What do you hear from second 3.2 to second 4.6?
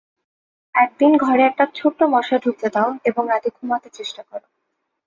রাতে ঘুমাতে চেষ্টা করো।